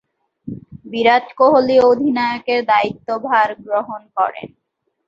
বিরাট 0.85 1.25
কোহলি 1.39 1.77
অধিনায়কের 1.89 2.61
দায়িত্বভার 2.65 3.47
গ্রহণ 3.65 4.01
করেন। 4.17 4.47